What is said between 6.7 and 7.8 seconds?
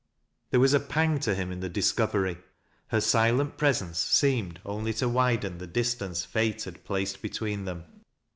placed between